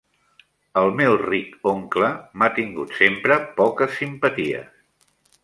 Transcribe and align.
El 0.79 0.87
meu 1.01 1.17
ric 1.19 1.53
oncle, 1.73 2.09
m'ha 2.39 2.49
tingut 2.57 2.97
sempre 3.03 3.39
poques 3.61 3.95
simpaties. 4.01 4.75